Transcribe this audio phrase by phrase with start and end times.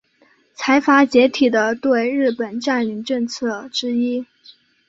[0.55, 4.25] 财阀解体的对日本占领政策之一。